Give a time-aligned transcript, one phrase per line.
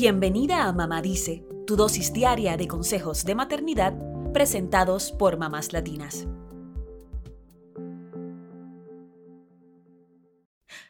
[0.00, 3.98] Bienvenida a Mamá Dice, tu dosis diaria de consejos de maternidad
[4.32, 6.28] presentados por mamás latinas.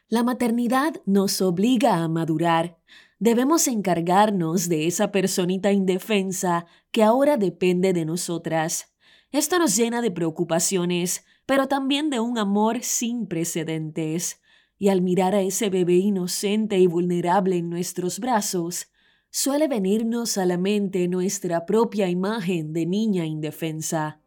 [0.09, 2.77] La maternidad nos obliga a madurar.
[3.17, 8.93] Debemos encargarnos de esa personita indefensa que ahora depende de nosotras.
[9.31, 14.39] Esto nos llena de preocupaciones, pero también de un amor sin precedentes.
[14.77, 18.91] Y al mirar a ese bebé inocente y vulnerable en nuestros brazos,
[19.31, 24.19] suele venirnos a la mente nuestra propia imagen de niña indefensa.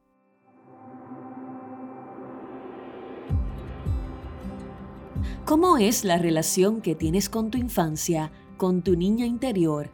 [5.44, 9.90] ¿Cómo es la relación que tienes con tu infancia, con tu niña interior?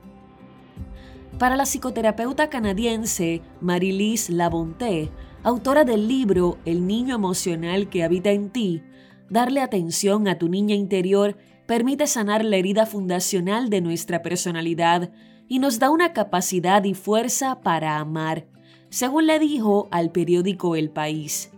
[1.39, 5.11] Para la psicoterapeuta canadiense Marilise Labonté,
[5.43, 8.83] autora del libro El niño emocional que habita en ti,
[9.31, 15.11] darle atención a tu niña interior permite sanar la herida fundacional de nuestra personalidad
[15.49, 18.47] y nos da una capacidad y fuerza para amar,
[18.91, 21.51] según le dijo al periódico El País.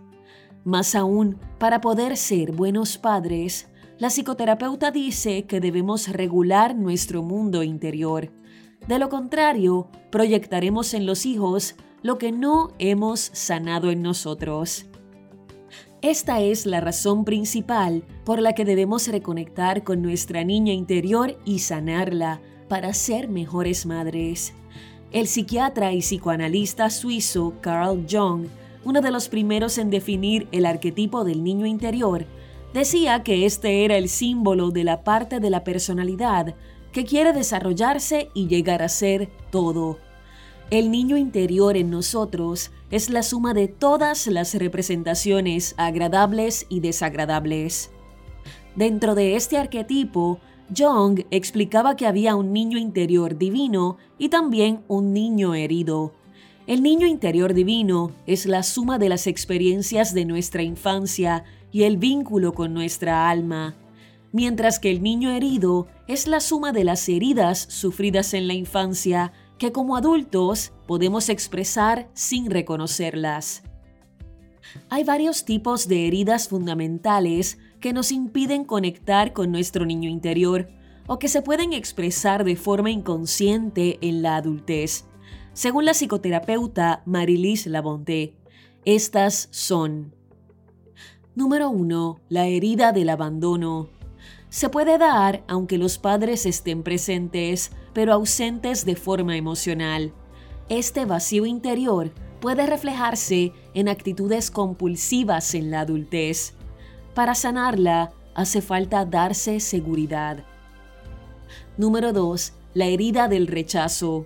[0.63, 7.63] Más aún, para poder ser buenos padres, la psicoterapeuta dice que debemos regular nuestro mundo
[7.63, 8.31] interior.
[8.87, 14.87] De lo contrario, proyectaremos en los hijos lo que no hemos sanado en nosotros.
[16.01, 21.59] Esta es la razón principal por la que debemos reconectar con nuestra niña interior y
[21.59, 24.55] sanarla para ser mejores madres.
[25.11, 28.47] El psiquiatra y psicoanalista suizo Carl Jung,
[28.83, 32.25] uno de los primeros en definir el arquetipo del niño interior,
[32.73, 36.55] decía que este era el símbolo de la parte de la personalidad
[36.91, 39.99] que quiere desarrollarse y llegar a ser todo.
[40.71, 47.91] El niño interior en nosotros es la suma de todas las representaciones agradables y desagradables.
[48.77, 50.39] Dentro de este arquetipo,
[50.73, 56.13] Jung explicaba que había un niño interior divino y también un niño herido.
[56.67, 61.43] El niño interior divino es la suma de las experiencias de nuestra infancia
[61.73, 63.75] y el vínculo con nuestra alma,
[64.31, 69.33] mientras que el niño herido es la suma de las heridas sufridas en la infancia
[69.61, 73.61] que como adultos podemos expresar sin reconocerlas.
[74.89, 80.67] Hay varios tipos de heridas fundamentales que nos impiden conectar con nuestro niño interior
[81.05, 85.05] o que se pueden expresar de forma inconsciente en la adultez.
[85.53, 88.33] Según la psicoterapeuta Marilise Labonté,
[88.83, 90.15] estas son
[91.35, 92.19] Número 1.
[92.29, 93.89] La herida del abandono.
[94.51, 100.13] Se puede dar aunque los padres estén presentes, pero ausentes de forma emocional.
[100.67, 106.53] Este vacío interior puede reflejarse en actitudes compulsivas en la adultez.
[107.15, 110.43] Para sanarla, hace falta darse seguridad.
[111.77, 112.51] Número 2.
[112.73, 114.25] La herida del rechazo.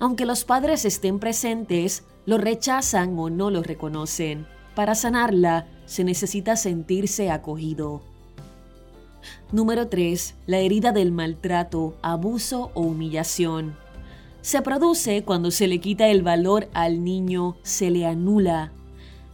[0.00, 4.44] Aunque los padres estén presentes, lo rechazan o no lo reconocen.
[4.74, 8.11] Para sanarla, se necesita sentirse acogido.
[9.52, 10.34] Número 3.
[10.46, 13.76] La herida del maltrato, abuso o humillación.
[14.40, 18.72] Se produce cuando se le quita el valor al niño, se le anula.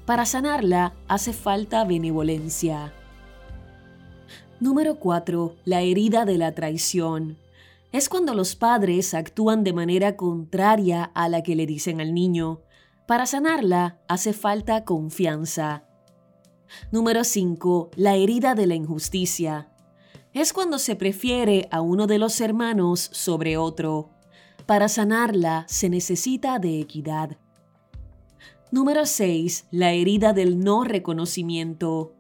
[0.04, 2.92] Para sanarla hace falta benevolencia.
[4.60, 5.56] Número 4.
[5.64, 7.38] La herida de la traición.
[7.90, 12.60] Es cuando los padres actúan de manera contraria a la que le dicen al niño.
[13.06, 15.84] Para sanarla hace falta confianza.
[16.92, 17.92] Número 5.
[17.96, 19.70] La herida de la injusticia
[20.40, 24.10] es cuando se prefiere a uno de los hermanos sobre otro.
[24.66, 27.36] Para sanarla se necesita de equidad.
[28.70, 29.66] Número 6.
[29.72, 32.12] La herida del no reconocimiento.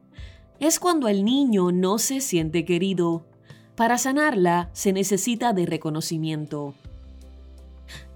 [0.58, 3.24] Es cuando el niño no se siente querido.
[3.76, 6.74] Para sanarla se necesita de reconocimiento.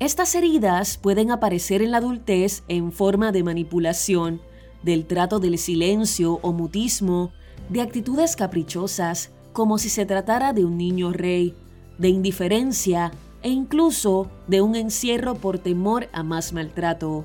[0.00, 4.41] Estas heridas pueden aparecer en la adultez en forma de manipulación,
[4.82, 7.30] del trato del silencio o mutismo,
[7.68, 11.54] de actitudes caprichosas, como si se tratara de un niño rey,
[11.98, 13.12] de indiferencia
[13.42, 17.24] e incluso de un encierro por temor a más maltrato.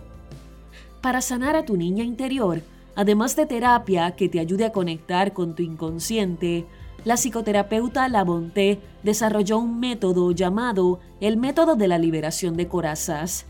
[1.02, 2.62] Para sanar a tu niña interior,
[2.96, 6.66] además de terapia que te ayude a conectar con tu inconsciente,
[7.06, 13.46] la psicoterapeuta Labonté desarrolló un método llamado el método de la liberación de corazas.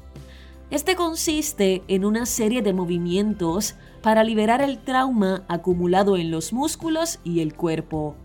[0.69, 7.19] Este consiste en una serie de movimientos para liberar el trauma acumulado en los músculos
[7.23, 8.15] y el cuerpo.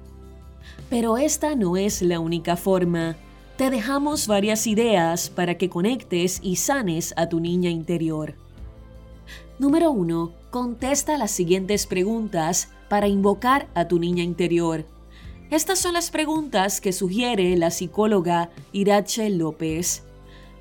[0.91, 3.17] Pero esta no es la única forma.
[3.56, 8.35] Te dejamos varias ideas para que conectes y sanes a tu niña interior.
[9.59, 10.32] Número 1.
[10.50, 14.87] Contesta las siguientes preguntas para invocar a tu niña interior.
[15.50, 20.03] Estas son las preguntas que sugiere la psicóloga Irache López.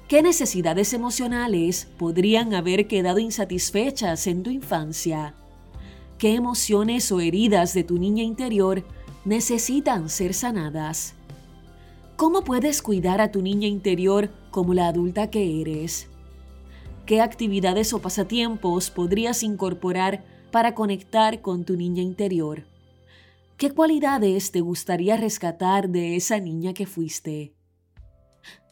[0.07, 5.35] ¿Qué necesidades emocionales podrían haber quedado insatisfechas en tu infancia?
[6.17, 8.83] ¿Qué emociones o heridas de tu niña interior
[9.25, 11.13] necesitan ser sanadas?
[12.15, 16.07] ¿Cómo puedes cuidar a tu niña interior como la adulta que eres?
[17.05, 22.65] ¿Qué actividades o pasatiempos podrías incorporar para conectar con tu niña interior?
[23.57, 27.53] ¿Qué cualidades te gustaría rescatar de esa niña que fuiste?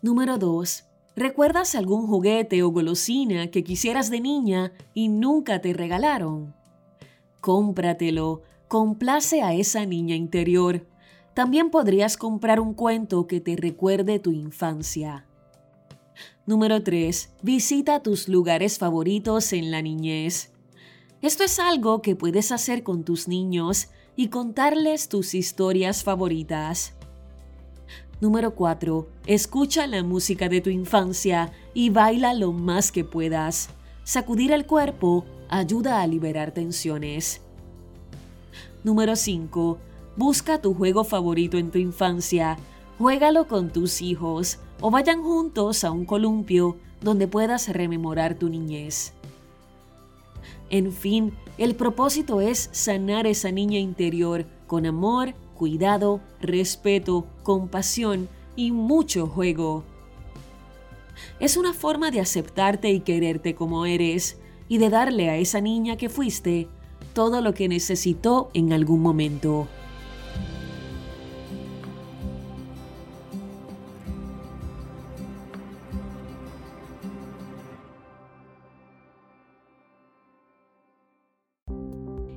[0.01, 0.85] Número 2.
[1.15, 6.55] ¿Recuerdas algún juguete o golosina que quisieras de niña y nunca te regalaron?
[7.41, 10.85] Cómpratelo, complace a esa niña interior.
[11.33, 15.25] También podrías comprar un cuento que te recuerde tu infancia.
[16.45, 17.31] Número 3.
[17.41, 20.51] Visita tus lugares favoritos en la niñez.
[21.21, 26.93] Esto es algo que puedes hacer con tus niños y contarles tus historias favoritas.
[28.21, 29.07] Número 4.
[29.25, 33.71] Escucha la música de tu infancia y baila lo más que puedas.
[34.03, 37.41] Sacudir el cuerpo ayuda a liberar tensiones.
[38.83, 39.77] Número 5.
[40.15, 42.57] Busca tu juego favorito en tu infancia.
[42.97, 49.13] Juégalo con tus hijos o vayan juntos a un columpio donde puedas rememorar tu niñez.
[50.69, 58.71] En fin, el propósito es sanar esa niña interior con amor, cuidado, respeto, compasión y
[58.71, 59.83] mucho juego.
[61.39, 64.37] Es una forma de aceptarte y quererte como eres
[64.69, 66.69] y de darle a esa niña que fuiste
[67.13, 69.67] todo lo que necesitó en algún momento.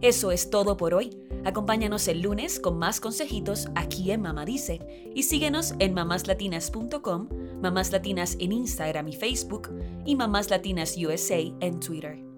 [0.03, 1.17] Eso es todo por hoy.
[1.45, 4.81] Acompáñanos el lunes con más consejitos aquí en Mamá Dice
[5.15, 7.29] y síguenos en mamáslatinas.com,
[7.63, 9.71] Mamás Latinas en Instagram y Facebook
[10.05, 12.32] y Mamás Latinas USA en Twitter.